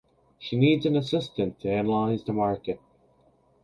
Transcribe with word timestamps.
She 0.39 0.57
needs 0.57 0.87
an 0.87 0.95
assistant 0.95 1.59
to 1.59 1.69
analyze 1.69 2.23
the 2.23 2.33
market. 2.33 2.79